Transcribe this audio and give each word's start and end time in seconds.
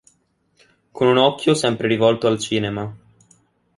Con 0.91 1.05
un 1.09 1.17
occhio 1.19 1.53
sempre 1.53 1.87
rivolto 1.87 2.25
al 2.27 2.39
cinema. 2.39 2.91